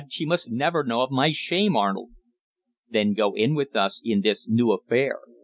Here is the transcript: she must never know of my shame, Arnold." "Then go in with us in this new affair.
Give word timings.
she 0.09 0.25
must 0.25 0.49
never 0.49 0.83
know 0.83 1.03
of 1.03 1.11
my 1.11 1.31
shame, 1.31 1.75
Arnold." 1.77 2.09
"Then 2.89 3.13
go 3.13 3.35
in 3.35 3.53
with 3.53 3.75
us 3.75 4.01
in 4.03 4.21
this 4.21 4.49
new 4.49 4.71
affair. 4.71 5.19